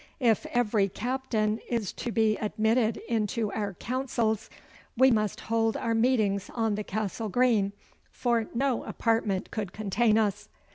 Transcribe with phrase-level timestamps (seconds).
[0.19, 4.49] If every captain is to be admitted into our councils,
[4.97, 7.71] we must hold our meetings on the Castle Green,
[8.09, 10.49] for no apartment could contain us.